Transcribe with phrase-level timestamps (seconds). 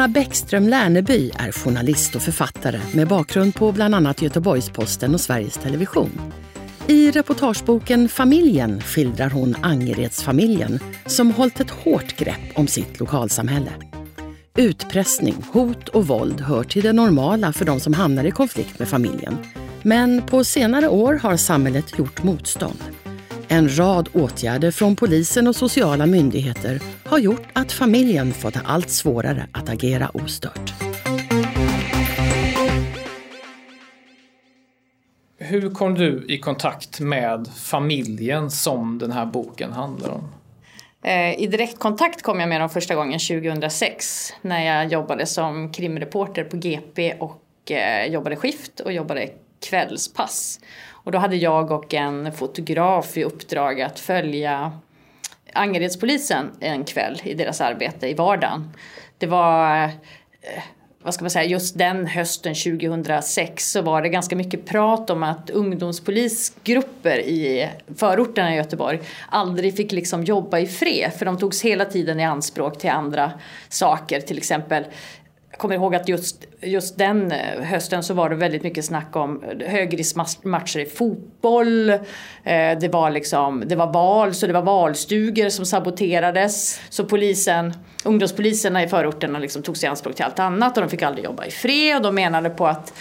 [0.00, 5.54] Anna Bäckström Lärneby är journalist och författare med bakgrund på bland annat Göteborgs-Posten och Sveriges
[5.54, 6.32] Television.
[6.86, 13.72] I reportageboken Familjen skildrar hon Angeredsfamiljen som hållit ett hårt grepp om sitt lokalsamhälle.
[14.56, 18.88] Utpressning, hot och våld hör till det normala för de som hamnar i konflikt med
[18.88, 19.38] familjen.
[19.82, 22.78] Men på senare år har samhället gjort motstånd.
[23.52, 28.90] En rad åtgärder från polisen och sociala myndigheter har gjort att familjen fått det allt
[28.90, 30.72] svårare att agera ostört.
[35.38, 40.28] Hur kom du i kontakt med familjen som den här boken handlar om?
[41.02, 46.44] Eh, I direktkontakt kom jag med dem första gången 2006 när jag jobbade som krimreporter
[46.44, 49.30] på GP och eh, jobbade skift och jobbade
[49.68, 50.60] kvällspass.
[51.04, 54.72] Och då hade jag och en fotograf i uppdrag att följa
[55.52, 58.70] Angeredspolisen en kväll i deras arbete i vardagen.
[59.18, 59.90] Det var, eh,
[61.02, 65.22] vad ska man säga, just den hösten 2006 så var det ganska mycket prat om
[65.22, 71.62] att ungdomspolisgrupper i förorterna i Göteborg aldrig fick liksom jobba i fred för de togs
[71.62, 73.32] hela tiden i anspråk till andra
[73.68, 74.84] saker, till exempel
[75.60, 79.44] kommer ihåg att just, just den eh, hösten så var det väldigt mycket snack om
[79.66, 81.90] högriskmatcher i fotboll.
[81.90, 81.98] Eh,
[82.80, 86.80] det var liksom, det var val, så det var valstugor som saboterades.
[86.88, 87.72] Så polisen,
[88.04, 91.24] ungdomspoliserna i förorterna liksom tog sig i anspråk till allt annat och de fick aldrig
[91.24, 92.92] jobba i fred och de menade på att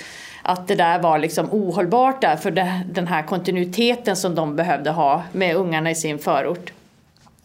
[0.42, 2.52] att det där var liksom ohållbart där för
[2.94, 6.72] den här kontinuiteten som de behövde ha med ungarna i sin förort.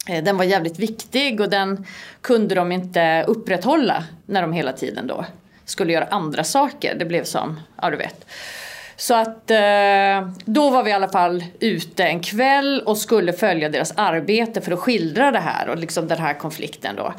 [0.08, 1.86] Eh, den var jävligt viktig och den
[2.20, 5.24] kunde de inte upprätthålla när de hela tiden då
[5.64, 6.95] skulle göra andra saker.
[6.98, 8.27] Det blev som, ja du vet.
[8.96, 13.68] Så att eh, då var vi i alla fall ute en kväll och skulle följa
[13.68, 17.14] deras arbete för att skildra det här och liksom den här konflikten då.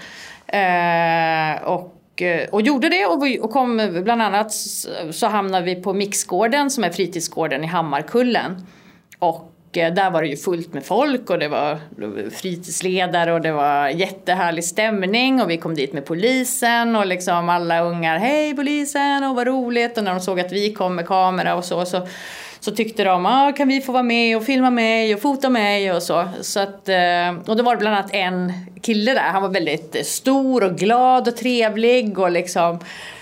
[0.58, 1.92] Eh, och,
[2.52, 4.54] och gjorde det och, vi, och kom bland annat
[5.12, 8.68] så hamnade vi på Mixgården som är fritidsgården i Hammarkullen.
[9.20, 11.80] Och där var det ju fullt med folk och det var
[12.30, 17.82] fritidsledare och det var jättehärlig stämning och vi kom dit med polisen och liksom alla
[17.82, 19.24] ungar hej polisen!
[19.24, 19.98] och vad roligt.
[19.98, 22.08] Och när de såg att vi kom med kamera och så så,
[22.60, 25.92] så tyckte de ah, kan vi få vara med och filma mig och fota mig?
[25.92, 26.30] och så.
[26.42, 30.08] så att, eh, och då var det bland annat en kille där, han var väldigt
[30.08, 32.80] stor och glad och trevlig och liksom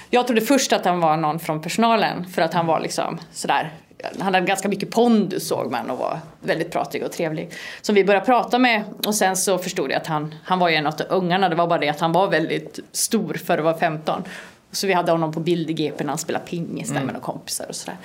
[0.09, 3.71] jag trodde först att han var någon från personalen för att han var liksom sådär
[4.19, 7.49] han hade ganska mycket pondus såg man och var väldigt pratig och trevlig.
[7.81, 10.75] Som vi började prata med och sen så förstod jag att han, han var ju
[10.75, 11.49] en av ungarna.
[11.49, 14.23] Det var bara det att han var väldigt stor för att vara 15.
[14.71, 17.03] Så vi hade honom på bild i GP när han spelade pingis mm.
[17.03, 17.97] med några kompisar och sådär.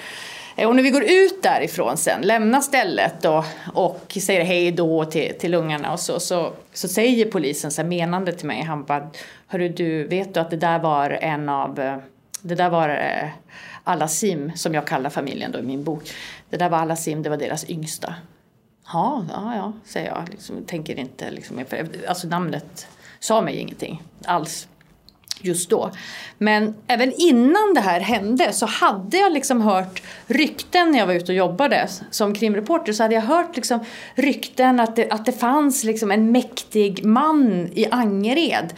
[0.57, 3.45] Eh, och när vi går ut därifrån sen, lämnar stället och,
[3.75, 7.89] och säger hej då till, till ungarna och så, så, så säger polisen så här
[7.89, 9.11] menande till mig, han bara,
[9.47, 11.97] hörru du, vet du att det där var en av, eh,
[12.43, 13.29] det där var eh,
[13.89, 16.11] Alasim, som jag kallar familjen då i min bok.
[16.51, 18.15] Det där var Alasim, det var deras yngsta.
[18.93, 20.29] Ja, ja, ja, säger jag.
[20.31, 21.65] Liksom, tänker inte liksom,
[22.09, 22.87] alltså namnet
[23.21, 24.69] sa mig ingenting alls
[25.41, 25.91] just då.
[26.39, 31.15] Men även innan det här hände så hade jag liksom hört rykten när jag var
[31.15, 33.85] ute och jobbade som krimreporter så hade jag hört liksom
[34.15, 38.75] rykten att det, att det fanns liksom en mäktig man i Angered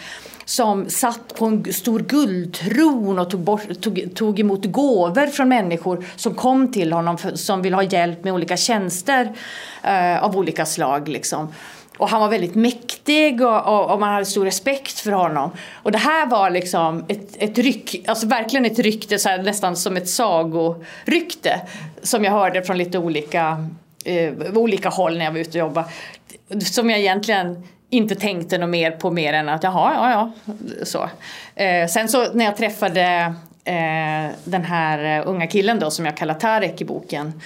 [0.50, 6.04] som satt på en stor guldtron och tog, bort, tog, tog emot gåvor från människor
[6.16, 9.32] som kom till honom för, som vill ha hjälp med olika tjänster
[9.82, 11.08] eh, av olika slag.
[11.08, 11.48] Liksom.
[11.98, 15.50] Och han var väldigt mäktig och, och, och, man hade stor respekt för honom.
[15.82, 19.76] Och det här var liksom ett, ett ryck, alltså verkligen ett rykte, så här, nästan
[19.76, 21.60] som ett sagorykte.
[22.02, 23.68] Som jag hörde från lite olika,
[24.04, 25.88] eh, olika håll när jag var ute och jobbade.
[26.64, 30.10] Som jag egentligen inte tänkte något mer på mer än att jaha, ja,
[30.44, 30.54] ja,
[30.84, 31.10] så.
[31.54, 33.34] Eh, sen så när jag träffade
[33.64, 37.40] eh, den här eh, unga killen då som jag kallar Tarek i boken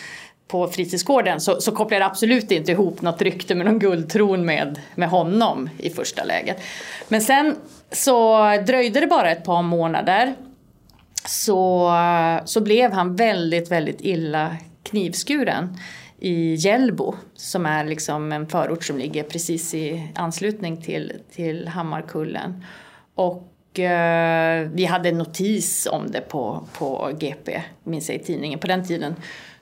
[0.49, 4.81] på fritidsgården så, så kopplade jag absolut inte ihop något rykte med någon guldtron med,
[4.94, 6.61] med honom i första läget.
[7.08, 7.56] Men sen
[7.93, 10.35] så dröjde det bara ett par månader
[11.26, 11.93] så,
[12.44, 15.79] så blev han väldigt, väldigt illa knivskuren
[16.25, 22.65] i Hjällbo som är liksom en förort som ligger precis i anslutning till, till Hammarkullen.
[23.15, 28.59] Och eh, vi hade en notis om det på, på GP, minns jag i tidningen.
[28.59, 29.15] På den tiden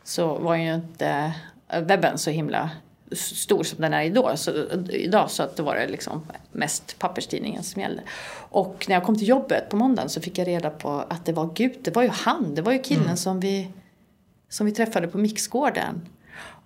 [0.04, 1.32] så var ju inte
[1.68, 2.70] webben så himla
[3.16, 4.38] stor som den är idag.
[4.38, 4.52] Så,
[4.90, 6.22] idag så att det var det liksom
[6.52, 8.02] mest papperstidningen som gällde.
[8.34, 11.32] Och när jag kom till jobbet på måndagen så fick jag reda på att det
[11.32, 13.16] var Gud, det var ju han, det var ju killen mm.
[13.16, 13.68] som, vi,
[14.48, 16.08] som vi träffade på Mixgården.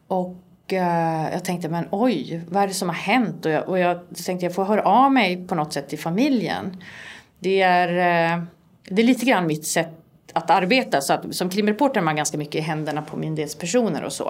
[0.09, 3.47] Och eh, jag tänkte, men oj, vad är det som har hänt?
[3.47, 6.83] Och jag, och jag tänkte, jag får höra av mig på något sätt till familjen.
[7.39, 8.43] Det är, eh,
[8.89, 11.01] det är lite grann mitt sätt att arbeta.
[11.01, 14.29] Så att, som krimreporter är man ganska mycket i händerna på myndighetspersoner och så.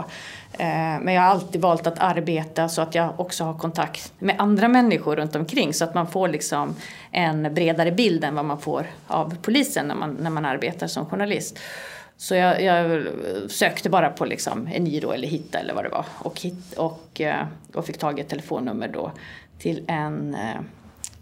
[0.52, 0.67] Eh,
[1.00, 4.69] men jag har alltid valt att arbeta så att jag också har kontakt med andra
[4.69, 5.75] människor runt omkring.
[5.75, 6.76] Så att man får liksom
[7.11, 11.06] en bredare bild än vad man får av polisen när man, när man arbetar som
[11.06, 11.58] journalist.
[12.17, 13.07] Så jag, jag
[13.51, 17.47] sökte bara på liksom Eniro eller Hitta eller vad det var och, hit, och, eh,
[17.75, 19.13] och fick tag i ett telefonnummer då
[19.59, 20.61] till en eh,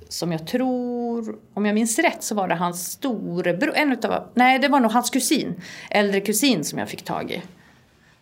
[0.09, 4.59] som jag tror, om jag minns rätt så var det hans storebror, en utav, nej
[4.59, 7.43] det var nog hans kusin, äldre kusin som jag fick tag i.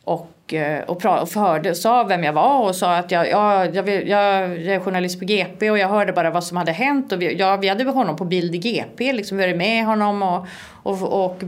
[0.04, 3.30] Och, eh, och, och förhörde, sa vem jag var och sa att jag,
[3.74, 6.72] jag, vill, jag, jag är journalist på GP och jag hörde bara vad som hade
[6.72, 7.12] hänt.
[7.12, 10.22] Och vi, ja, vi hade honom på bild i GP, liksom, vi hade med honom
[10.22, 10.46] och,
[10.82, 11.42] och, och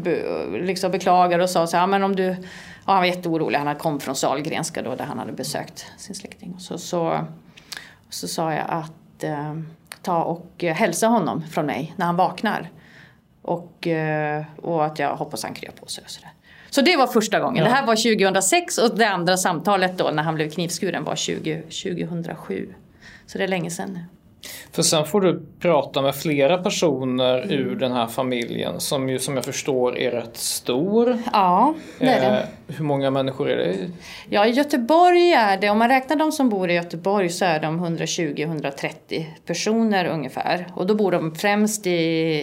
[0.53, 2.37] liksom beklagade och sa så här, men om du...
[2.87, 6.57] Ja, han var jätteorolig, han kom från Salgrenska då där han hade besökt sin släkting.
[6.59, 7.21] Så, så,
[8.09, 9.55] så sa jag att eh,
[10.03, 12.71] ta och hälsa honom från mig när han vaknar.
[13.43, 16.34] Och, eh, och att jag hoppas han kryar på sig och sådär.
[16.75, 17.65] Så det var första gången.
[17.65, 17.65] Ja.
[17.65, 21.63] Det här var 2006 och det andra samtalet då när han blev knivskuren var 20,
[21.63, 22.75] 2007.
[23.27, 24.05] Så det är länge sedan nu.
[24.73, 27.51] För sen får du prata med flera personer mm.
[27.51, 31.19] ur den här familjen som ju som jag förstår är rätt stor.
[31.33, 32.39] Ja, det är det.
[32.39, 33.77] Eh, hur många människor är det?
[34.29, 37.61] Ja, i Göteborg är det, om man räknar de som bor i Göteborg så är
[37.61, 40.67] de 120-130 personer ungefär.
[40.75, 41.91] Och då bor de främst i,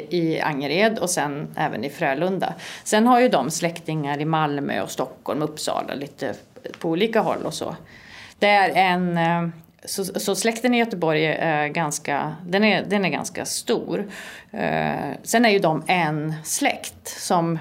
[0.09, 2.53] i Angered och sen även i Frölunda.
[2.83, 6.33] Sen har ju de släktingar i Malmö och Stockholm, Uppsala, lite
[6.79, 7.75] på olika håll och så.
[8.39, 9.49] Det är en eh,
[9.85, 14.09] så, så, släkten i Göteborg är ganska, den är, den är ganska stor.
[14.51, 17.59] Eh, sen är ju de en släkt som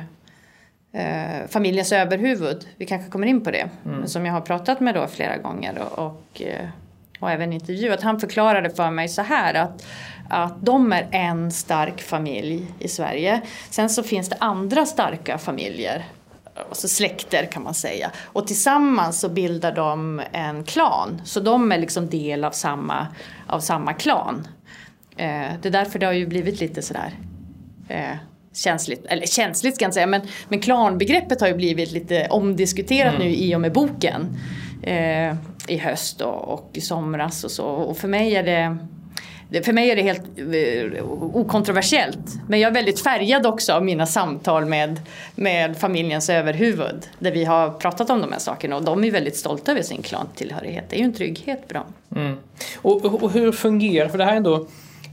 [0.92, 4.06] eh, familjens överhuvud, vi kanske kommer in på det, mm.
[4.06, 6.68] som jag har pratat med då flera gånger och, och, eh,
[7.20, 8.02] och även intervjuat.
[8.02, 9.86] Han förklarade för mig så här att
[10.32, 13.40] att de är en stark familj i Sverige.
[13.70, 16.04] Sen så finns det andra starka familjer
[16.68, 18.10] alltså släkter kan man säga.
[18.24, 21.22] Och tillsammans så bildar de en klan.
[21.24, 23.06] Så de är liksom del av samma,
[23.46, 24.48] av samma klan.
[25.16, 27.12] Eh, det är därför det har ju blivit lite sådär
[27.88, 28.16] eh,
[28.54, 33.26] känsligt, eller känsligt ska jag säga, men, men klanbegreppet har ju blivit lite omdiskuterat mm.
[33.26, 34.38] nu i och med boken.
[34.82, 35.34] Eh,
[35.68, 37.66] I höst och, och i somras och så.
[37.66, 38.78] Och för mig är det
[39.64, 40.22] för mig är det helt
[40.94, 42.48] eh, okontroversiellt.
[42.48, 45.00] Men jag är väldigt färgad också av mina samtal med,
[45.34, 47.08] med familjens överhuvud.
[47.18, 50.02] Där vi har pratat om de här sakerna och de är väldigt stolta över sin
[50.02, 50.84] klantillhörighet.
[50.88, 51.84] Det är ju en trygghet för dem.
[52.16, 52.36] Mm.
[52.76, 54.66] Och, och, och, hur fungerar, för det här är ändå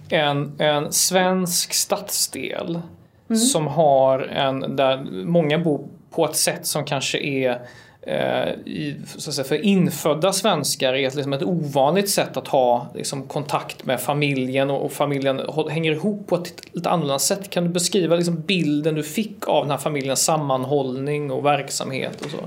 [0.09, 2.81] en, en svensk stadsdel
[3.29, 3.39] mm.
[3.39, 7.61] som har en, där många bor på ett sätt som kanske är
[8.07, 12.87] Eh, i, så att säga, för infödda svenskar är liksom ett ovanligt sätt att ha
[12.95, 17.49] liksom, kontakt med familjen och, och, familjen hänger ihop på ett lite annorlunda sätt.
[17.49, 22.31] Kan du beskriva liksom, bilden du fick av den här familjens sammanhållning och verksamhet och
[22.31, 22.37] så?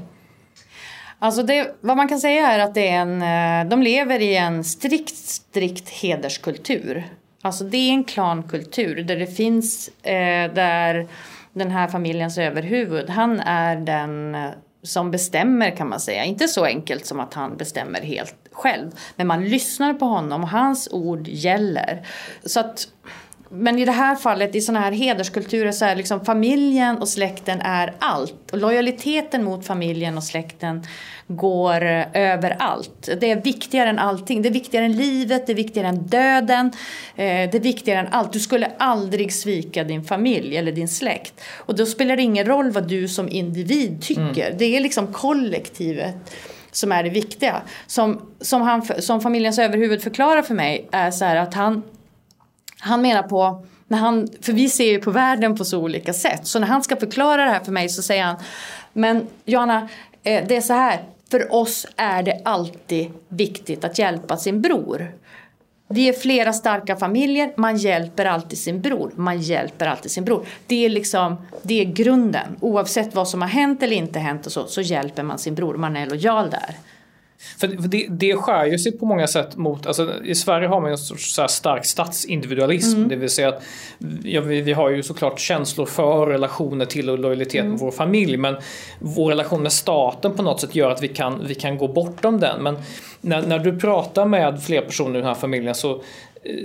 [1.18, 4.36] Alltså det, vad man kan säga är att det är en, eh, de lever i
[4.36, 7.04] en strikt, strikt hederskultur.
[7.42, 11.08] Alltså det är en klankultur där det finns, eh, där
[11.52, 14.50] den här familjens överhuvud, han är den eh,
[14.82, 16.24] som bestämmer kan man säga.
[16.24, 18.90] Inte så enkelt som att han bestämmer helt själv.
[19.16, 22.06] Men man lyssnar på honom och hans ord gäller.
[22.44, 22.88] Så att,
[23.52, 27.60] men i det här fallet, i sådana här hederskulturer så är liksom familjen och släkten
[27.60, 28.50] är allt.
[28.52, 30.86] Och lojaliteten mot familjen och släkten
[31.26, 31.82] går
[32.14, 33.08] över allt.
[33.20, 34.42] Det är viktigare än allting.
[34.42, 36.66] Det är viktigare än livet, det är viktigare än döden.
[37.16, 38.32] Eh, det är viktigare än allt.
[38.32, 41.40] Du skulle aldrig svika din familj eller din släkt.
[41.56, 44.46] Och då spelar det ingen roll vad du som individ tycker.
[44.46, 44.58] Mm.
[44.58, 46.36] Det är liksom kollektivet
[46.72, 47.62] som är det viktiga.
[47.86, 51.82] Som, som, han, som familjens överhuvud förklarar för mig är så här att han,
[52.80, 56.46] han menar på när han, för vi ser ju på världen på så olika sätt.
[56.46, 58.36] Så när han ska förklara det här för mig så säger han
[58.92, 59.88] Men Johanna,
[60.22, 61.00] eh, det är så här.
[61.30, 65.12] För oss är det alltid viktigt att hjälpa sin bror.
[65.88, 69.12] Vi är flera starka familjer, man hjälper alltid sin bror.
[69.16, 70.46] Man hjälper alltid sin bror.
[70.66, 72.56] Det är liksom, det är grunden.
[72.60, 75.74] Oavsett vad som har hänt eller inte hänt och så, så hjälper man sin bror.
[75.74, 76.74] Man är lojal där.
[77.58, 80.90] För det, det skär ju sig på många sätt mot, alltså i Sverige har man
[80.90, 82.96] en sorts så stark statsindividualism.
[82.96, 83.08] Mm.
[83.08, 83.62] Det vill säga att
[84.22, 87.70] ja, vi, vi, har ju såklart känslor för relationer till och lojalitet mm.
[87.70, 88.36] med vår familj.
[88.36, 88.56] Men
[88.98, 92.40] vår relation med staten på något sätt gör att vi kan, vi kan gå bortom
[92.40, 92.62] den.
[92.62, 92.78] Men
[93.20, 96.02] när, när du pratar med fler personer i den här familjen så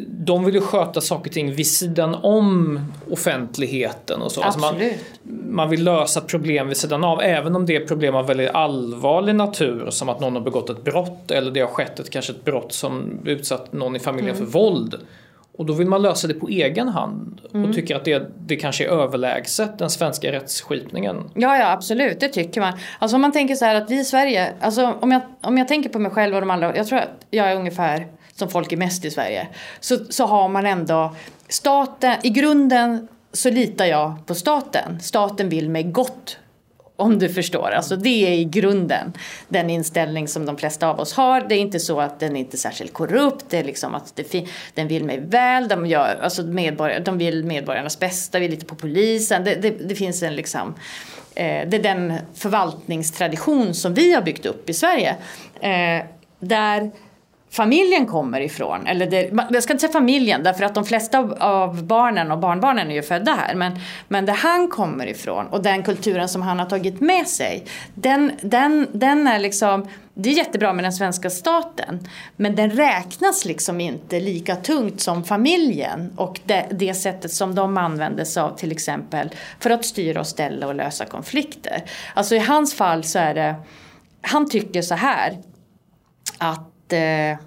[0.08, 2.80] de vill ju sköta saker och ting vid sidan om
[3.12, 4.42] offentligheten och så.
[4.42, 4.76] Alltså man,
[5.50, 9.36] man, vill lösa problem vid sidan av, även om det är problem av väldigt allvarlig
[9.36, 12.46] natur, som att någon har begått ett brott eller det har skett ett, kanske ett
[12.46, 14.48] brott som utsatt någon i familjen mm.
[14.48, 14.96] för våld.
[15.58, 17.70] Och då vill man lösa det på egen hand mm.
[17.70, 21.32] och tycker att det, det kanske är överlägset den svenska rättsskipningen.
[21.34, 22.74] Ja, ja absolut, det tycker man.
[23.00, 25.68] Alltså om man tänker så här att vi i Sverige, alltså om jag, om jag
[25.68, 28.72] tänker på mig själv och de andra, jag tror att jag är ungefär som folk
[28.72, 29.48] är mest i Sverige,
[29.80, 31.16] så, så har man ändå
[31.50, 35.00] staten, i grunden så litar jag på staten.
[35.02, 36.38] Staten vill mig gott
[36.96, 37.72] om du förstår.
[37.72, 39.14] Alltså det är i grunden
[39.48, 41.42] den inställning som de flesta av oss har.
[41.42, 43.46] Det är inte så att den är inte är särskilt korrupt.
[43.50, 45.68] Det är liksom att det den vill mig väl.
[45.68, 48.40] De, gör, alltså medborgare, de vill medborgarnas bästa.
[48.40, 49.44] Vi litar på polisen.
[49.44, 50.76] Det, det, det finns en liksom...
[51.36, 55.16] Eh, det är den förvaltningstradition som vi har byggt upp i Sverige.
[55.60, 56.06] Eh,
[56.40, 56.92] där
[57.56, 58.88] familjen kommer ifrån.
[58.88, 62.92] Eller det, jag ska inte säga familjen därför att de flesta av barnen och barnbarnen
[62.92, 63.56] är ju födda här.
[63.56, 67.66] Men, men där han kommer ifrån och den kulturen som han har tagit med sig.
[67.94, 72.08] Den, den, den är liksom, det är jättebra med den svenska staten.
[72.36, 76.14] Men den räknas liksom inte lika tungt som familjen.
[76.16, 80.28] Och det, det sättet som de använder sig av till exempel för att styra och
[80.28, 81.84] ställa och lösa konflikter.
[82.14, 83.56] Alltså i hans fall så är det,
[84.22, 85.38] han tycker så här
[86.38, 87.38] att eh,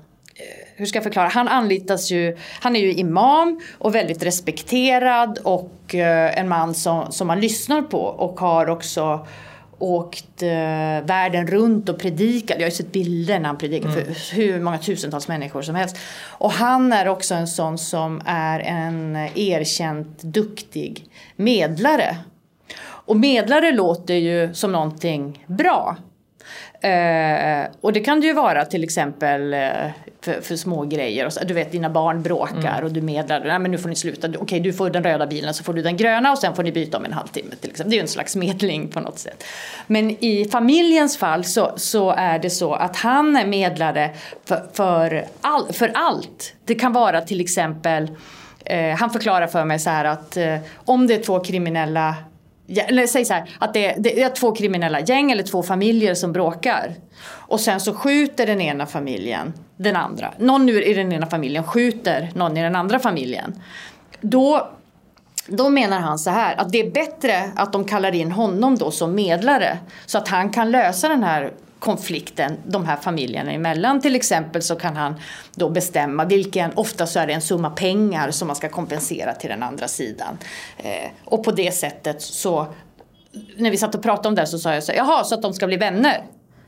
[0.76, 1.28] hur ska jag förklara?
[1.28, 7.12] Han anlitas ju, han är ju imam och väldigt respekterad och eh, en man som,
[7.12, 9.26] som man lyssnar på och har också
[9.78, 10.48] åkt eh,
[11.06, 12.56] världen runt och predikat.
[12.58, 14.04] Jag har ju sett bilder när han predikar mm.
[14.04, 15.96] för hur många tusentals människor som helst.
[16.26, 21.04] Och han är också en sån som är en erkänt duktig
[21.36, 22.16] medlare.
[22.80, 25.96] Och medlare låter ju som någonting bra.
[26.80, 29.60] Eh, och det kan det ju vara till exempel eh,
[30.20, 31.26] för, för, små grejer.
[31.26, 32.84] Och så, du vet dina barn bråkar mm.
[32.84, 33.40] och du medlar.
[33.40, 34.28] Nej men nu får ni sluta.
[34.28, 36.62] Okej okay, du får den röda bilen så får du den gröna och sen får
[36.62, 37.54] ni byta om en halvtimme.
[37.60, 37.90] Till exempel.
[37.90, 39.44] Det är ju en slags medling på något sätt.
[39.86, 44.10] Men i familjens fall så, så är det så att han är medlare
[44.44, 46.54] för, för, all, för allt.
[46.64, 48.10] Det kan vara till exempel
[48.64, 52.14] eh, han förklarar för mig så här att eh, om det är två kriminella
[52.68, 56.32] eller säg så här, att det, det, är två kriminella gäng eller två familjer som
[56.32, 56.94] bråkar.
[57.24, 60.34] Och sen så skjuter den ena familjen den andra.
[60.38, 63.62] Någon i den ena familjen skjuter någon i den andra familjen.
[64.20, 64.68] Då,
[65.46, 68.90] då menar han så här att det är bättre att de kallar in honom då
[68.90, 69.78] som medlare.
[70.06, 74.00] Så att han kan lösa den här konflikten de här familjerna emellan.
[74.00, 75.14] Till exempel så kan han
[75.54, 79.50] då bestämma vilken, ofta så är det en summa pengar som man ska kompensera till
[79.50, 80.38] den andra sidan.
[80.78, 82.66] Eh, och på det sättet så,
[83.56, 85.54] när vi satt och pratade om det så sa jag så jaha så att de
[85.54, 86.24] ska bli vänner.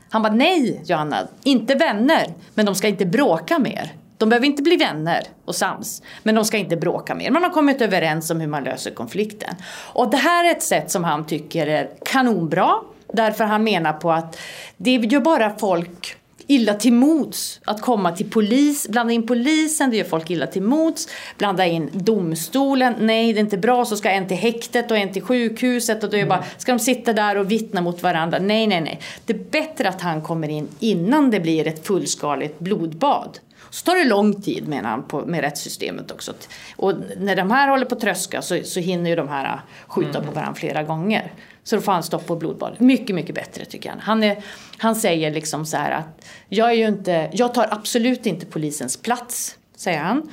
[0.09, 3.91] Han bara nej Johanna, inte vänner, men de ska inte bråka mer.
[4.17, 7.31] De behöver inte bli vänner och sams, men de ska inte bråka mer.
[7.31, 9.55] Man har kommit överens om hur man löser konflikten.
[9.93, 12.75] Och det här är ett sätt som han tycker är kanonbra
[13.13, 14.39] Därför han menar på att
[14.77, 19.97] det gör bara folk illa till mods att komma till polis, blanda in polisen, det
[19.97, 21.07] gör folk illa till mods.
[21.37, 25.13] Blanda in domstolen, nej det är inte bra, så ska en till häktet och en
[25.13, 28.39] till sjukhuset och då är bara, ska de sitta där och vittna mot varandra?
[28.39, 28.99] Nej, nej, nej.
[29.25, 33.39] Det är bättre att han kommer in innan det blir ett fullskaligt blodbad.
[33.69, 36.33] Så tar det lång tid menar han på, med rättssystemet också.
[36.75, 40.17] Och när de här håller på att tröska så, så hinner ju de här skjuta
[40.17, 40.27] mm.
[40.27, 41.31] på varandra flera gånger.
[41.63, 42.75] Så då får han stopp på blodbad.
[42.77, 43.99] Mycket, mycket bättre tycker han.
[43.99, 44.37] Han, är,
[44.77, 48.97] han säger liksom så här att jag är ju inte, jag tar absolut inte polisens
[48.97, 50.29] plats, säger han.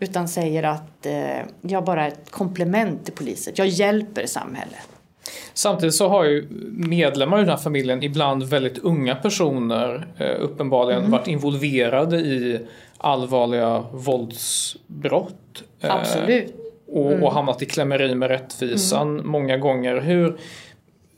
[0.00, 3.54] Utan säger att eh, jag bara är ett komplement till polisen.
[3.56, 4.88] Jag hjälper samhället.
[5.54, 11.00] Samtidigt så har ju medlemmar i den här familjen, ibland väldigt unga personer, eh, uppenbarligen
[11.00, 11.10] mm.
[11.10, 12.60] varit involverade i
[12.98, 15.62] allvarliga våldsbrott.
[15.80, 16.63] Eh, absolut.
[16.94, 17.22] Och, mm.
[17.24, 19.28] och hamnat i klämmeri med rättvisan mm.
[19.28, 20.00] många gånger.
[20.00, 20.38] Hur,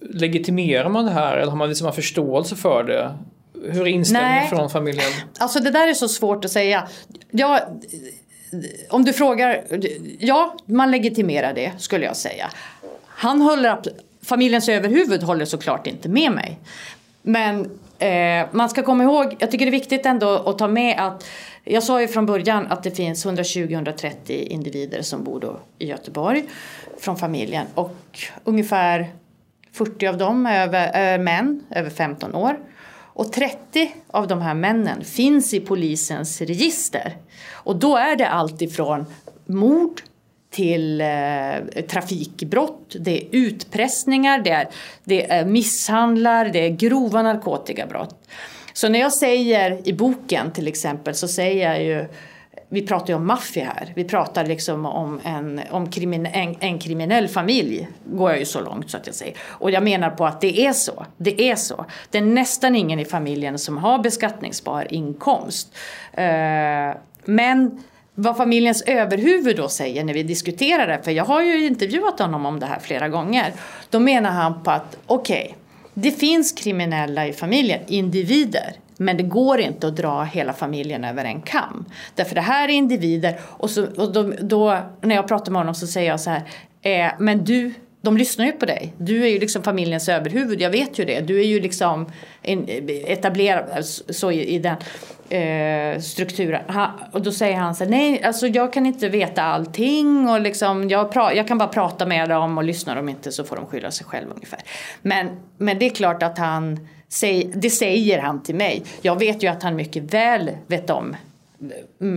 [0.00, 3.14] legitimerar man det här eller har man liksom en förståelse för det?
[3.72, 5.12] Hur är inställningen från familjen?
[5.38, 6.88] Alltså det där är så svårt att säga.
[7.30, 7.60] Jag,
[8.90, 9.64] om du frågar,
[10.18, 12.50] ja man legitimerar det skulle jag säga.
[13.06, 13.78] Han håller,
[14.22, 16.58] familjens överhuvud håller såklart inte med mig.
[17.22, 21.00] Men eh, man ska komma ihåg, jag tycker det är viktigt ändå att ta med
[21.00, 21.24] att
[21.64, 26.44] jag sa ju från början att det finns 120-130 individer som bor då i Göteborg
[26.98, 29.12] från familjen och ungefär
[29.72, 32.58] 40 av dem är, över, är män över 15 år.
[33.16, 37.16] Och 30 av de här männen finns i polisens register.
[37.52, 39.06] Och då är det allt ifrån
[39.46, 40.02] mord
[40.56, 44.68] till eh, trafikbrott, det är utpressningar, det är,
[45.04, 48.28] det är misshandlar, det är grova narkotikabrott.
[48.72, 52.06] Så när jag säger i boken till exempel så säger jag ju
[52.68, 53.92] vi pratar ju om maffia här.
[53.96, 57.88] Vi pratar liksom om, en, om krimin, en, en, kriminell familj.
[58.04, 59.34] Går jag ju så långt så att jag säger.
[59.46, 61.06] Och jag menar på att det är så.
[61.16, 61.86] Det är så.
[62.10, 65.74] Det är nästan ingen i familjen som har beskattningsbar inkomst.
[66.12, 67.82] Eh, men
[68.18, 72.46] vad familjens överhuvud då säger när vi diskuterar det, för jag har ju intervjuat honom
[72.46, 73.52] om det här flera gånger.
[73.90, 75.54] Då menar han på att okej, okay,
[75.94, 78.72] det finns kriminella i familjen, individer.
[78.96, 81.84] Men det går inte att dra hela familjen över en kam.
[82.14, 85.74] Därför det här är individer och, så, och då, då, när jag pratar med honom
[85.74, 86.42] så säger jag så här,
[86.82, 87.74] eh, men du
[88.06, 88.92] de lyssnar ju på dig.
[88.98, 91.20] Du är ju liksom familjens överhuvud, jag vet ju det.
[91.20, 92.06] Du är ju liksom
[93.06, 94.76] etablerad alltså, så i, i den
[95.28, 96.62] eh, strukturen.
[96.66, 100.40] Han, och då säger han så här, nej, alltså jag kan inte veta allting och
[100.40, 103.56] liksom, jag, pra, jag kan bara prata med dem och lyssnar de inte så får
[103.56, 104.60] de skylla sig själva ungefär.
[105.02, 108.82] Men, men det är klart att han, säg, det säger han till mig.
[109.02, 111.16] Jag vet ju att han mycket väl vet om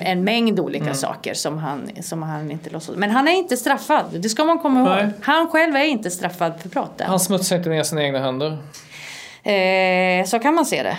[0.01, 0.95] en mängd olika mm.
[0.95, 4.59] saker som han, som han inte låtsas Men han är inte straffad, det ska man
[4.59, 4.89] komma ihåg.
[4.89, 5.09] Nej.
[5.21, 7.07] Han själv är inte straffad för brottet.
[7.07, 8.57] Han smutsar inte ner sina egna händer.
[9.43, 10.97] Eh, så kan man se det.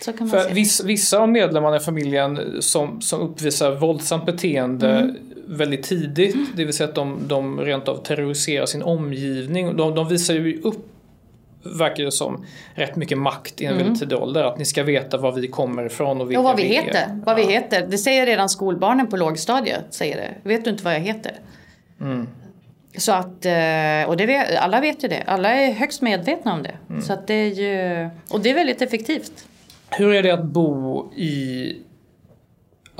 [0.00, 4.90] Så kan man för viss, vissa av medlemmarna i familjen som, som uppvisar våldsamt beteende
[4.90, 5.16] mm.
[5.46, 6.46] väldigt tidigt, mm.
[6.56, 9.76] det vill säga att de, de rent av terroriserar sin omgivning.
[9.76, 10.86] De, de visar ju upp
[11.62, 13.82] verkar det som rätt mycket makt i en mm.
[13.82, 14.44] väldigt tidig ålder.
[14.44, 17.00] Att ni ska veta var vi kommer ifrån och vilka och vad vi, vi heter.
[17.00, 17.20] Är.
[17.26, 17.86] Vad vi heter.
[17.90, 19.84] Det säger redan skolbarnen på lågstadiet.
[19.90, 20.48] Säger det.
[20.48, 21.32] Vet du inte vad jag heter?
[22.00, 22.28] Mm.
[22.96, 25.22] Så att, eh, och det vet, alla vet ju det.
[25.26, 26.74] Alla är högst medvetna om det.
[26.90, 27.02] Mm.
[27.02, 29.46] Så att det är ju, och det är väldigt effektivt.
[29.90, 31.76] Hur är det att bo i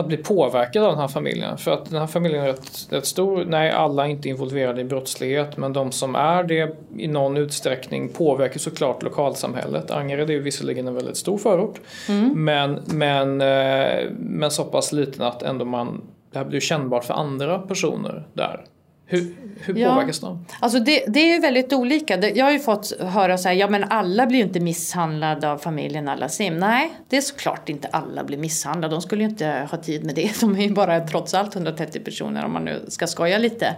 [0.00, 1.59] att bli påverkad av den här familjen.
[1.59, 3.45] För att den här familjen är rätt, rätt stor.
[3.45, 8.09] Nej, alla är inte involverade i brottslighet men de som är det i någon utsträckning
[8.09, 9.90] påverkar såklart lokalsamhället.
[9.90, 12.45] Angered är ju visserligen en väldigt stor förort mm.
[12.45, 17.15] men, men, eh, men så pass liten att ändå man, det här blir kännbart för
[17.15, 18.65] andra personer där.
[19.12, 20.28] Hur, hur påverkas ja.
[20.28, 20.44] de?
[20.60, 22.28] Alltså det, det är väldigt olika.
[22.28, 25.58] Jag har ju fått höra så här, ja men alla blir ju inte misshandlade av
[25.58, 26.58] familjen alla sim.
[26.58, 28.94] Nej, det är såklart inte alla blir misshandlade.
[28.94, 30.30] De skulle ju inte ha tid med det.
[30.40, 33.76] De är ju bara trots allt 130 personer om man nu ska skoja lite.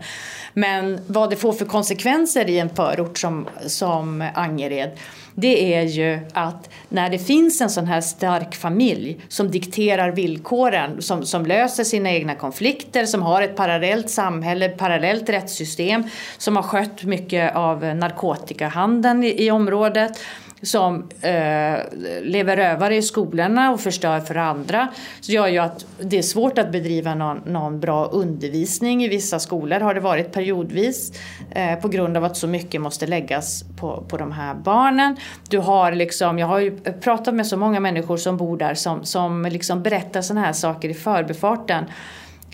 [0.55, 4.91] Men vad det får för konsekvenser i en förort som, som Angered
[5.35, 11.03] det är ju att när det finns en sån här stark familj som dikterar villkoren,
[11.03, 16.03] som, som löser sina egna konflikter, som har ett parallellt samhälle, parallellt rättssystem,
[16.39, 20.19] som har skött mycket av narkotikahandeln i, i området,
[20.63, 21.79] som eh,
[22.23, 24.89] lever rövare i skolorna och förstör för andra
[25.21, 29.39] så gör ju att det är svårt att bedriva någon, någon bra undervisning i vissa
[29.39, 31.13] skolor har det varit periodvis
[31.51, 35.17] eh, på grund av att så mycket måste läggas på, på de här barnen.
[35.49, 39.05] Du har liksom, jag har ju pratat med så många människor som bor där som,
[39.05, 41.85] som liksom berättar sådana här saker i förbifarten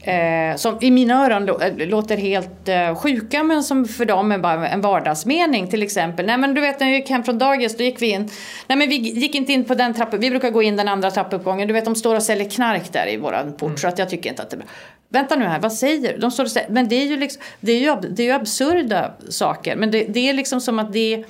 [0.03, 4.39] Eh, som i mina öron eh, låter helt eh, sjuka men som för dem är
[4.39, 5.69] bara en vardagsmening.
[5.69, 8.11] Till exempel, nej men du vet när vi gick hem från dagis då gick vi
[8.11, 8.31] in,
[8.67, 11.11] nej men vi gick inte in på den trappan, vi brukar gå in den andra
[11.11, 11.69] trappuppgången.
[11.69, 13.77] Du vet de står och säljer knark där i våran port mm.
[13.77, 14.67] så att jag tycker inte att det är bra.
[15.11, 16.19] Vänta nu här, vad säger du?
[16.19, 18.33] De står och säger, men det är ju liksom, det är ju, det är ju
[18.33, 19.77] absurda saker.
[19.77, 21.25] Men det, det är liksom som att det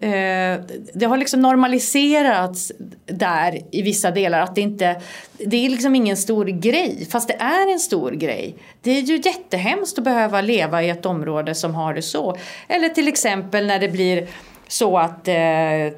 [0.00, 0.60] Eh,
[0.94, 2.72] det har liksom normaliserats
[3.06, 5.00] där i vissa delar att det inte
[5.38, 8.54] det är liksom ingen stor grej fast det är en stor grej.
[8.82, 12.36] Det är ju jättehemskt att behöva leva i ett område som har det så.
[12.68, 14.26] Eller till exempel när det blir
[14.68, 15.92] så att eh, eh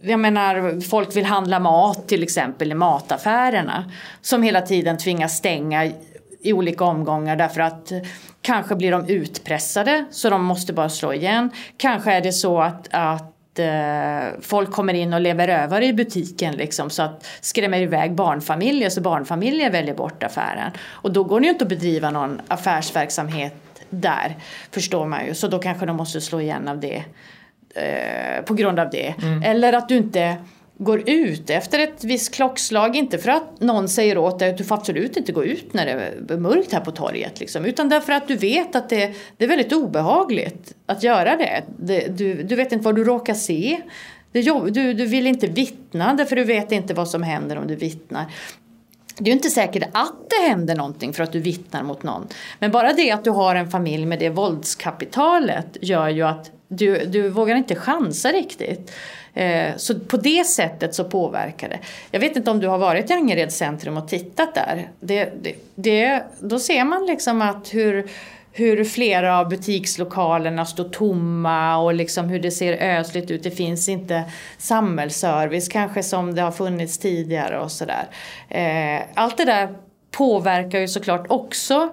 [0.00, 5.92] jag menar, folk vill handla mat till exempel i mataffärerna som hela tiden tvingas stänga
[6.46, 7.92] i olika omgångar därför att
[8.42, 11.50] kanske blir de utpressade så de måste bara slå igen.
[11.76, 16.54] Kanske är det så att, att eh, folk kommer in och lever över i butiken
[16.54, 20.70] liksom, så att skrämmer iväg barnfamiljer så barnfamiljer väljer bort affären.
[20.86, 23.54] Och då går det ju inte att bedriva någon affärsverksamhet
[23.90, 24.36] där
[24.70, 25.34] förstår man ju.
[25.34, 27.04] Så då kanske de måste slå igen av det.
[27.74, 29.14] Eh, på grund av det.
[29.22, 29.42] Mm.
[29.42, 30.36] Eller att du inte
[30.78, 32.96] går ut efter ett visst klockslag.
[32.96, 35.86] Inte för att någon säger åt dig att du får absolut inte gå ut när
[35.86, 35.92] det
[36.34, 37.40] är mörkt här på torget.
[37.40, 41.62] Liksom, utan därför att du vet att det, det är väldigt obehagligt att göra det.
[41.78, 43.80] det du, du vet inte vad du råkar se.
[44.32, 47.76] Det, du, du vill inte vittna därför du vet inte vad som händer om du
[47.76, 48.24] vittnar.
[49.18, 52.26] Det är ju inte säkert att det händer någonting för att du vittnar mot någon.
[52.58, 57.04] Men bara det att du har en familj med det våldskapitalet gör ju att du,
[57.04, 58.92] du vågar inte chansa riktigt.
[59.34, 61.78] Eh, så på det sättet så påverkar det.
[62.10, 64.88] Jag vet inte om du har varit i Angereds centrum och tittat där.
[65.00, 68.10] Det, det, det, då ser man liksom att hur
[68.58, 73.42] hur flera av butikslokalerna står tomma och liksom hur det ser ödsligt ut.
[73.42, 74.24] Det finns inte
[74.58, 78.08] samhällsservice kanske som det har funnits tidigare och sådär.
[78.48, 79.74] Eh, allt det där
[80.10, 81.90] påverkar ju såklart också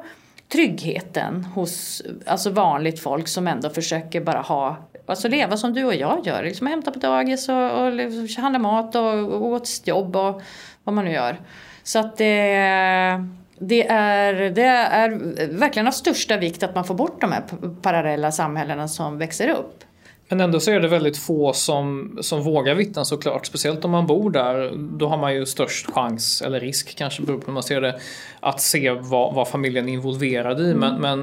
[0.54, 5.96] tryggheten hos alltså vanligt folk som ändå försöker bara ha Alltså leva som du och
[5.96, 9.74] jag gör, liksom hämta på dagis och, och liksom handla mat och, och gå till
[9.74, 10.42] sitt jobb och
[10.84, 11.38] vad man nu gör.
[11.84, 13.26] Så att det
[13.60, 15.10] det är, det är
[15.58, 17.44] verkligen av största vikt att man får bort de här
[17.82, 19.84] parallella samhällena som växer upp.
[20.28, 23.46] Men ändå så är det väldigt få som, som vågar vittna såklart.
[23.46, 24.72] Speciellt om man bor där.
[24.76, 28.00] Då har man ju störst chans, eller risk kanske beror på hur man ser det,
[28.40, 30.72] att se vad, vad familjen är involverad i.
[30.72, 30.80] Mm.
[30.80, 31.20] Men, men,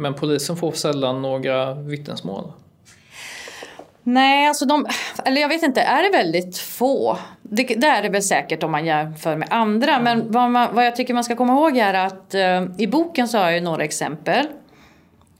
[0.00, 2.52] men polisen får sällan några vittnesmål.
[4.02, 4.86] Nej, alltså de,
[5.24, 7.18] eller jag vet inte, är det väldigt få?
[7.42, 9.94] Det, det är det väl säkert om man jämför med andra.
[9.94, 10.04] Mm.
[10.04, 13.28] Men vad, man, vad, jag tycker man ska komma ihåg är att eh, i boken
[13.28, 14.46] så har jag några exempel.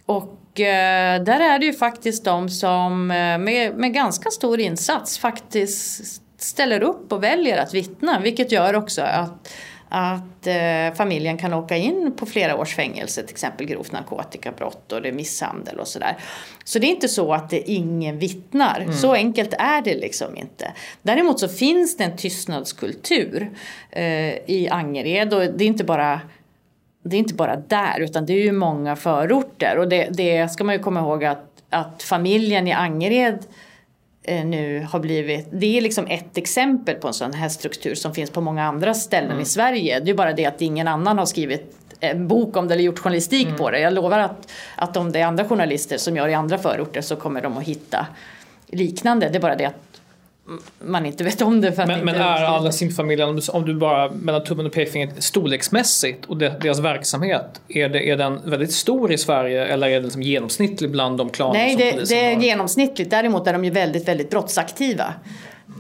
[0.07, 6.23] Och där är det ju faktiskt de som eh, med, med ganska stor insats faktiskt
[6.39, 8.21] ställer upp och väljer att vittna.
[8.21, 9.49] Vilket gör också att
[9.89, 15.03] att eh, familjen kan åka in på flera års fängelse, till exempel grovt narkotikabrott och
[15.03, 16.17] det är misshandel och sådär.
[16.65, 18.81] Så det är inte så att det ingen vittnar.
[18.81, 18.95] Mm.
[18.95, 20.73] Så enkelt är det liksom inte.
[21.03, 23.51] Däremot så finns det en tystnadskultur
[23.91, 24.05] eh,
[24.47, 26.21] i Angered och det är inte bara
[27.09, 30.65] det är inte bara där utan det är ju många förorter och det, det ska
[30.65, 33.39] man ju komma ihåg att, att familjen i Angered
[34.29, 38.15] Eh, nu har blivit, det är liksom ett exempel på en sån här struktur som
[38.15, 39.43] finns på många andra ställen mm.
[39.43, 40.01] i Sverige.
[40.01, 42.99] Det är bara det att ingen annan har skrivit en bok om det eller gjort
[42.99, 43.59] journalistik mm.
[43.59, 43.81] på det.
[43.81, 47.17] Jag lovar att, att om det är andra journalister som gör i andra förorter så
[47.17, 48.07] kommer de att hitta
[48.67, 49.29] liknande.
[49.29, 49.86] Det är bara det att
[50.85, 51.73] man inte vet om det.
[51.73, 54.73] För men, att men är alla simfamiljen, om du, om du bara mellan tummen och
[54.73, 59.93] pekfingret, storleksmässigt och deras verksamhet, är, det, är den väldigt stor i Sverige eller är
[59.93, 62.43] den liksom genomsnittlig bland de klaner Nej, som det, det är har?
[62.43, 63.11] genomsnittligt.
[63.11, 65.15] Däremot är de ju väldigt, väldigt brottsaktiva.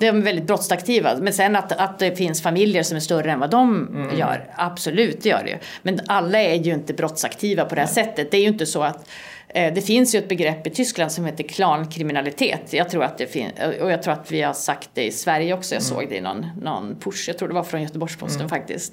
[0.00, 1.10] De är väldigt brottsaktiva.
[1.20, 4.18] Men sen att, att det finns familjer som är större än vad de mm.
[4.18, 5.56] gör, absolut det gör det ju.
[5.82, 8.30] Men alla är ju inte brottsaktiva på det här sättet.
[8.30, 9.08] Det är ju inte så att
[9.56, 12.72] det finns ju ett begrepp i Tyskland som heter klankriminalitet.
[12.72, 15.54] Jag tror att det finns, och jag tror att vi har sagt det i Sverige
[15.54, 15.74] också.
[15.74, 18.48] Jag såg det i någon, någon push, jag tror det var från Göteborgs-Posten mm.
[18.48, 18.92] faktiskt.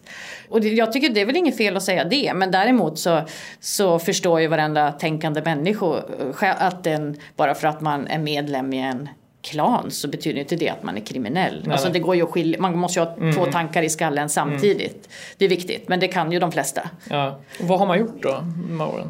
[0.50, 2.34] Och det, jag tycker det är väl inget fel att säga det.
[2.34, 3.22] Men däremot så,
[3.60, 6.04] så förstår ju varenda tänkande människa
[6.40, 9.10] att den, bara för att man är medlem i en
[9.42, 11.62] klan så betyder inte det att man är kriminell.
[11.66, 13.34] Nej, alltså det går ju att skilja, man måste ju ha mm.
[13.34, 14.92] två tankar i skallen samtidigt.
[14.92, 15.10] Mm.
[15.38, 16.90] Det är viktigt, men det kan ju de flesta.
[17.10, 17.40] Ja.
[17.60, 19.10] Och vad har man gjort då med åren?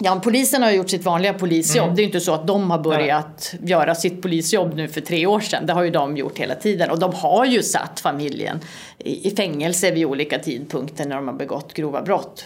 [0.00, 1.84] Ja, polisen har gjort sitt vanliga polisjobb.
[1.84, 1.96] Mm.
[1.96, 3.70] Det är inte så att de har börjat Nej.
[3.70, 5.66] göra sitt polisjobb nu för tre år sedan.
[5.66, 6.90] Det har ju de gjort hela tiden.
[6.90, 8.60] Och de har ju satt familjen
[8.98, 12.44] i, fängelse vid olika tidpunkter när de har begått grova brott.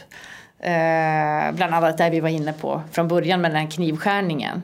[0.60, 4.62] Eh, bland annat det vi var inne på från början med den här knivskärningen.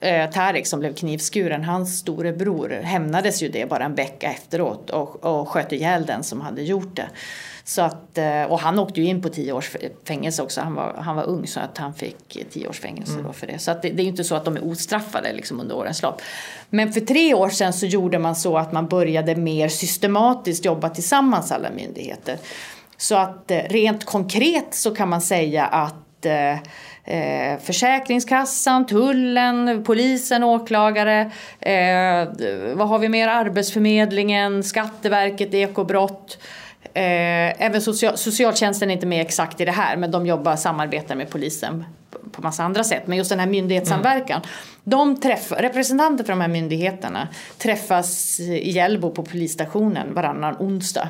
[0.00, 5.24] Eh, Tarek som blev knivskuren, hans storebror hämnades ju det bara en vecka efteråt och,
[5.24, 7.08] och sköt ihjäl den som hade gjort det.
[7.66, 9.70] Så att, eh, och han åkte ju in på tio års
[10.06, 10.60] fängelse också.
[10.60, 13.24] Han var, han var ung så att han fick tio års fängelse mm.
[13.24, 13.58] då för det.
[13.58, 16.02] Så att det, det är ju inte så att de är ostraffade liksom under årens
[16.02, 16.22] lopp.
[16.70, 20.88] Men för tre år sedan så gjorde man så att man började mer systematiskt jobba
[20.88, 22.38] tillsammans alla myndigheter.
[22.96, 26.52] Så att eh, rent konkret så kan man säga att eh,
[27.04, 31.20] eh, Försäkringskassan, tullen, polisen, åklagare,
[31.60, 32.28] eh,
[32.74, 33.28] vad har vi mer?
[33.28, 36.38] Arbetsförmedlingen, Skatteverket, ekobrott.
[36.38, 36.63] Eh,
[36.94, 41.30] även social, socialtjänsten är inte med exakt i det här men de jobbar samarbetar med
[41.30, 41.84] polisen
[42.32, 43.06] på massa andra sätt.
[43.06, 44.36] Men just den här myndighetssamverkan.
[44.40, 44.48] Mm.
[44.84, 47.28] De träff, representanter för de här myndigheterna
[47.58, 51.08] träffas i Hjällbo på polisstationen varannan onsdag.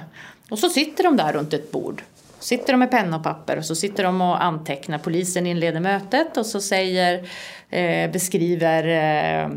[0.50, 2.02] Och så sitter de där runt ett bord.
[2.38, 4.98] Sitter de med penna och papper och så sitter de och antecknar.
[4.98, 7.28] Polisen inleder mötet och så säger,
[7.70, 8.88] eh, beskriver
[9.44, 9.50] eh,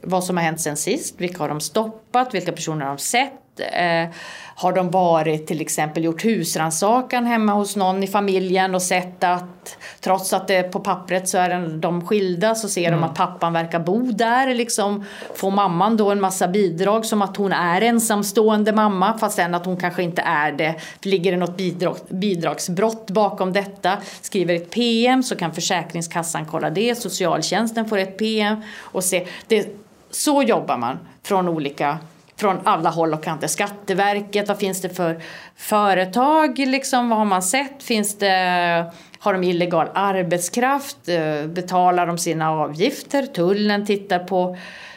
[0.00, 1.20] vad som har hänt sen sist.
[1.20, 2.34] Vilka har de stoppat?
[2.34, 3.43] Vilka personer har de sett?
[3.60, 4.08] Eh,
[4.56, 9.76] har de varit till exempel gjort husrannsakan hemma hos någon i familjen och sett att
[10.00, 13.00] trots att det på pappret så är de skilda så ser mm.
[13.00, 14.54] de att pappan verkar bo där.
[14.54, 19.54] Liksom får mamman då en massa bidrag som att hon är ensamstående mamma fast sen
[19.54, 20.74] att hon kanske inte är det.
[21.02, 23.98] Ligger det något bidrag, bidragsbrott bakom detta?
[24.20, 26.94] Skriver ett PM så kan Försäkringskassan kolla det.
[26.94, 29.26] Socialtjänsten får ett PM och se.
[29.46, 29.68] Det,
[30.10, 31.98] så jobbar man från olika
[32.36, 33.46] från alla håll och kanter.
[33.46, 35.20] Skatteverket, vad finns det för
[35.56, 36.58] företag?
[36.58, 37.82] Liksom, vad har man sett?
[37.82, 41.08] Finns det, har de illegal arbetskraft?
[41.08, 43.26] Eh, betalar de sina avgifter?
[43.26, 44.56] Tullen tittar på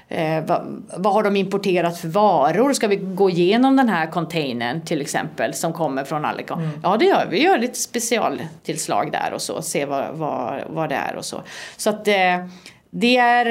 [0.09, 2.73] Eh, vad, vad, har de importerat för varor?
[2.73, 6.53] Ska vi gå igenom den här containern till exempel som kommer från Allica?
[6.53, 6.69] Mm.
[6.83, 10.89] Ja det gör vi, vi gör lite specialtillslag där och så, se vad, vad, vad
[10.89, 11.41] det är och så.
[11.77, 12.45] Så att eh,
[12.89, 13.45] det är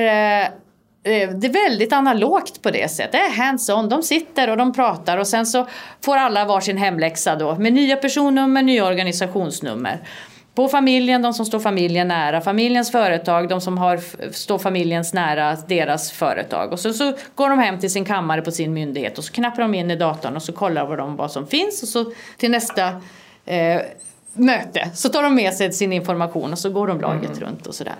[0.45, 0.49] Eh,
[1.11, 3.13] det är väldigt analogt på det sättet.
[3.13, 3.89] Det är hands-on.
[3.89, 5.67] De sitter och de pratar och sen så
[6.01, 10.01] får alla varsin hemläxa då med nya personnummer, nya organisationsnummer.
[10.55, 14.01] På familjen, de som står familjen nära, familjens företag, de som har,
[14.33, 16.73] står familjens nära, deras företag.
[16.73, 19.63] Och så, så går de hem till sin kammare på sin myndighet och så knappar
[19.63, 22.89] de in i datorn och så kollar de vad som finns och så till nästa
[23.45, 23.81] eh,
[24.33, 27.41] möte så tar de med sig sin information och så går de laget mm.
[27.41, 27.95] runt och sådär.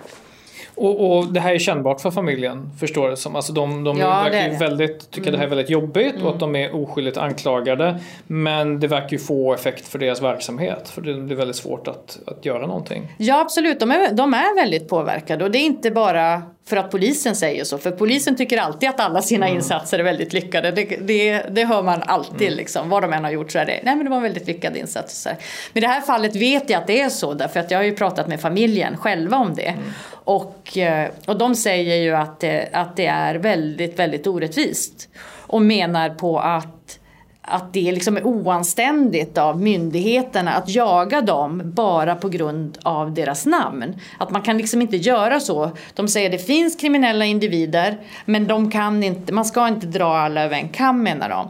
[0.77, 3.35] Och, och, det här är kännbart för familjen förstår det som.
[3.35, 5.31] Alltså de de ja, verkar ju väldigt, tycka mm.
[5.31, 6.27] det här är väldigt jobbigt mm.
[6.27, 7.99] och att de är oskyldigt anklagade.
[8.27, 10.89] Men det verkar ju få effekt för deras verksamhet.
[10.89, 13.07] För det blir väldigt svårt att, att göra någonting.
[13.17, 15.43] Ja absolut, de är, de är väldigt påverkade.
[15.43, 17.77] Och det är inte bara för att polisen säger så.
[17.77, 19.57] För polisen tycker alltid att alla sina mm.
[19.57, 20.71] insatser är väldigt lyckade.
[20.71, 22.57] Det, det, det hör man alltid mm.
[22.57, 22.89] liksom.
[22.89, 24.77] Vad de än har gjort så är det, nej men det var en väldigt lyckad
[24.77, 25.27] insats.
[25.73, 27.33] Men i det här fallet vet jag att det är så.
[27.33, 29.67] Därför att jag har ju pratat med familjen själva om det.
[29.67, 29.83] Mm.
[30.27, 35.09] Och, eh, och de säger ju att det, att det är väldigt, väldigt orättvist.
[35.47, 36.99] Och menar på att
[37.41, 43.45] att det liksom är oanständigt av myndigheterna att jaga dem bara på grund av deras
[43.45, 43.95] namn.
[44.17, 45.71] Att man kan liksom inte göra så.
[45.93, 50.17] De säger att det finns kriminella individer men de kan inte, man ska inte dra
[50.17, 51.49] alla över en kam menar de.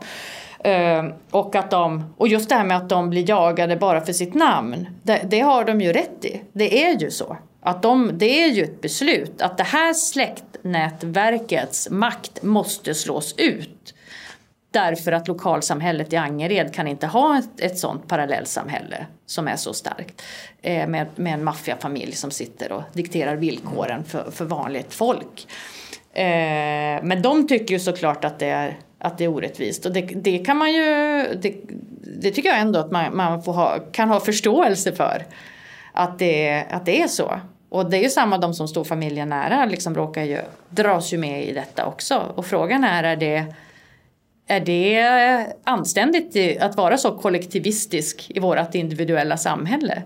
[0.69, 4.13] Uh, och, att de, och just det här med att de blir jagade bara för
[4.13, 6.41] sitt namn, det, det har de ju rätt i.
[6.53, 7.37] Det är ju så.
[7.67, 13.93] Att de, det är ju ett beslut att det här släktnätverkets makt måste slås ut.
[14.71, 19.73] Därför att lokalsamhället i Angered kan inte ha ett, ett sånt parallellsamhälle som är så
[19.73, 20.21] starkt.
[20.61, 25.47] Eh, med, med en maffiafamilj som sitter och dikterar villkoren för, för vanligt folk.
[26.13, 29.85] Eh, men de tycker ju såklart att det är, att det är orättvist.
[29.85, 30.83] Och det, det kan man ju,
[31.41, 31.55] det,
[32.21, 35.25] det, tycker jag ändå att man, man får ha, kan ha förståelse för.
[35.93, 37.39] Att det, att det är så.
[37.69, 41.17] Och det är ju samma de som står familjen nära liksom råkar ju, dras ju
[41.17, 42.33] med i detta också.
[42.35, 43.45] Och frågan är, är det
[44.47, 50.03] är det anständigt att vara så kollektivistisk i vårt individuella samhälle?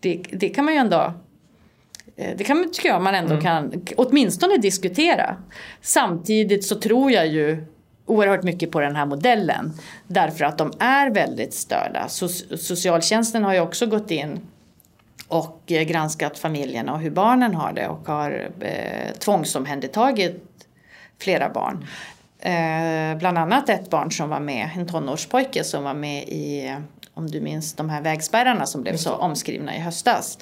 [0.00, 1.12] Det, det kan man ju ändå
[2.16, 3.42] eh, det kan, tycker jag man ändå mm.
[3.42, 5.36] kan åtminstone diskutera.
[5.80, 7.64] Samtidigt så tror jag ju
[8.06, 9.72] oerhört mycket på den här modellen.
[10.06, 12.08] Därför att de är väldigt störda.
[12.08, 14.40] socialtjänsten har ju också gått in
[15.34, 20.44] och eh, granskat familjerna och hur barnen har det och har eh, tvångsomhändertagit
[21.18, 21.86] flera barn.
[22.38, 26.74] Eh, bland annat ett barn som var med, en tonårspojke som var med i,
[27.14, 30.38] om du minns de här vägspärrarna som blev så omskrivna i höstas.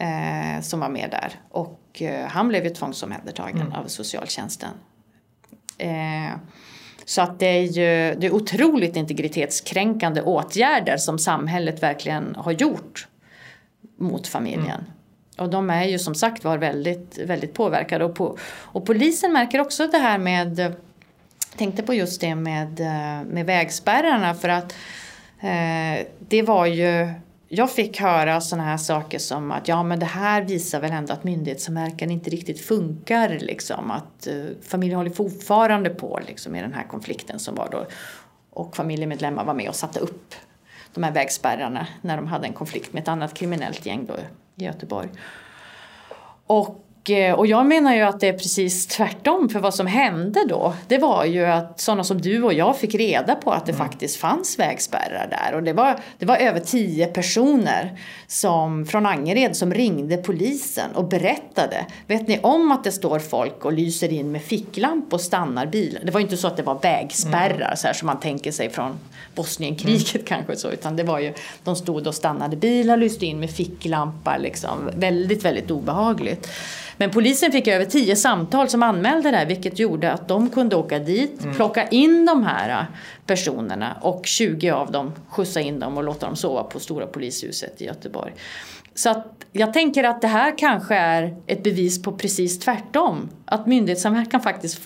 [0.00, 1.32] Eh, som var med där.
[1.50, 3.72] Och eh, han blev ju tvångsomhändertagen mm.
[3.72, 4.70] av socialtjänsten.
[5.78, 6.36] Eh,
[7.04, 13.08] så att det är ju det är otroligt integritetskränkande åtgärder som samhället verkligen har gjort
[13.98, 14.64] mot familjen.
[14.64, 14.84] Mm.
[15.38, 18.04] Och de är ju som sagt var väldigt, väldigt påverkade.
[18.04, 20.74] Och, på, och polisen märker också det här med
[21.56, 24.74] tänkte på just det med, eh, med vägspärrarna för att
[25.40, 27.12] eh, det var ju
[27.52, 31.12] jag fick höra sådana här saker som att ja men det här visar väl ändå
[31.12, 33.90] att myndighetssamverkan inte riktigt funkar liksom.
[33.90, 37.86] Att eh, familjen håller fortfarande på liksom i den här konflikten som var då.
[38.50, 40.34] Och familjemedlemmar var med och satte upp
[40.94, 44.16] de här vägspärrarna när de hade en konflikt med ett annat kriminellt gäng då
[44.56, 45.08] i Göteborg.
[46.46, 46.84] Och
[47.36, 50.98] och jag menar ju att det är precis tvärtom för vad som hände då det
[50.98, 53.86] var ju att sådana som du och jag fick reda på att det mm.
[53.86, 59.56] faktiskt fanns vägspärrar där och det var, det var över tio personer som, från Angered
[59.56, 64.32] som ringde polisen och berättade vet ni om att det står folk och lyser in
[64.32, 66.02] med ficklamp och stannar bilen?
[66.06, 67.76] Det var ju inte så att det var vägspärrar mm.
[67.76, 68.98] så här som man tänker sig från
[69.34, 70.26] Bosnienkriget mm.
[70.26, 71.34] kanske så utan det var ju
[71.64, 76.48] de stod och stannade bilar, lyste in med ficklampar liksom väldigt väldigt obehagligt.
[77.00, 80.76] Men polisen fick över tio samtal som anmälde det här vilket gjorde att de kunde
[80.76, 81.54] åka dit, mm.
[81.54, 82.86] plocka in de här
[83.26, 87.82] personerna och 20 av dem skjutsa in dem och låta dem sova på Stora polishuset
[87.82, 88.32] i Göteborg.
[88.94, 93.28] Så att jag tänker att det här kanske är ett bevis på precis tvärtom.
[93.44, 94.82] Att myndighetssamverkan faktiskt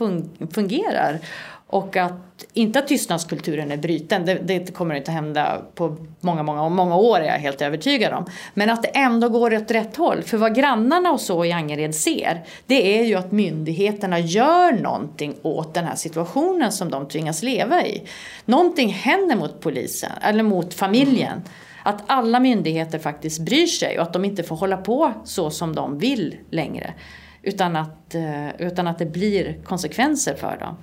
[0.55, 1.19] fungerar.
[1.67, 6.69] Och att, inte att tystnadskulturen är bruten, det, det, kommer inte hända på många, många,
[6.69, 8.27] många år är jag helt övertygad om.
[8.55, 10.23] Men att det ändå går åt rätt håll.
[10.23, 15.35] För vad grannarna och så i Angered ser, det är ju att myndigheterna gör någonting
[15.43, 18.03] åt den här situationen som de tvingas leva i.
[18.45, 21.43] Någonting händer mot polisen, eller mot familjen.
[21.83, 25.75] Att alla myndigheter faktiskt bryr sig och att de inte får hålla på så som
[25.75, 26.95] de vill längre.
[27.43, 30.77] Utan att, eh, utan att det blir konsekvenser för dem.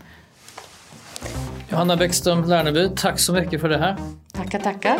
[1.71, 3.97] Johanna Bäckström Lärneby, tack så mycket för det här.
[4.34, 4.99] Tackar, tackar.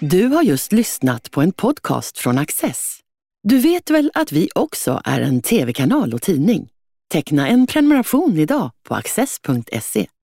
[0.00, 2.98] Du har just lyssnat på en podcast från Access.
[3.42, 6.68] Du vet väl att vi också är en tv-kanal och tidning?
[7.12, 10.06] Teckna en prenumeration idag på access.se.